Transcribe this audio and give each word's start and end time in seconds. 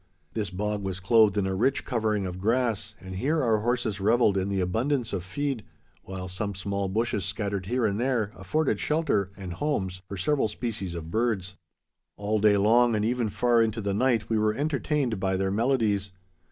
This 0.33 0.49
bog 0.49 0.81
was 0.83 0.99
clothed 0.99 1.37
in 1.37 1.45
a 1.45 1.53
rich 1.53 1.85
covering 1.85 2.25
of 2.25 2.39
grass, 2.39 2.95
and 2.99 3.17
here 3.17 3.43
our 3.43 3.59
horses 3.59 3.99
revelled 3.99 4.35
in 4.35 4.49
the 4.49 4.59
abundance 4.59 5.13
of 5.13 5.23
feed, 5.23 5.63
while 6.01 6.27
some 6.27 6.55
small 6.55 6.89
bushes 6.89 7.23
scattered 7.23 7.67
here 7.67 7.85
and 7.85 7.99
there 7.99 8.31
afforded 8.35 8.79
shelter 8.79 9.29
and 9.37 9.53
homes 9.53 10.01
for 10.07 10.17
several 10.17 10.47
species 10.47 10.95
of 10.95 11.11
birds. 11.11 11.55
All 12.17 12.39
day 12.39 12.57
long 12.57 12.95
and 12.95 13.05
even 13.05 13.29
far 13.29 13.61
into 13.61 13.79
the 13.79 13.93
night 13.93 14.27
we 14.27 14.39
were 14.39 14.55
entertained 14.55 15.19
by 15.19 15.37
their 15.37 15.51
melodies. 15.51 16.09